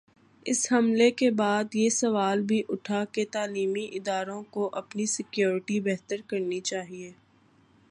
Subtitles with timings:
[0.45, 6.21] اس حملے کے بعد یہ سوال بھی اٹھا کہ تعلیمی اداروں کو اپنی سکیورٹی بہتر
[6.27, 7.11] کرنی چاہیے۔